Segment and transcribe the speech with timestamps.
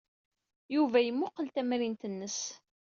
[0.75, 2.39] Yuba yemmuqqel tamrint-nnes.